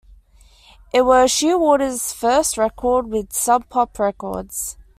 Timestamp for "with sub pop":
3.11-3.99